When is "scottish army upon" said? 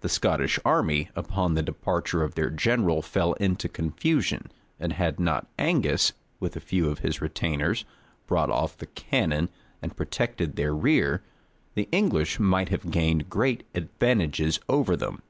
0.08-1.54